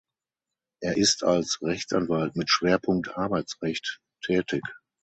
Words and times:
Er 0.81 0.97
ist 0.97 1.21
als 1.23 1.59
Rechtsanwalt 1.61 2.35
mit 2.35 2.49
Schwerpunkt 2.49 3.15
Arbeitsrecht 3.19 4.01
tätig. 4.23 4.63